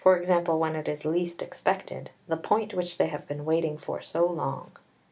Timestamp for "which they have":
2.73-3.27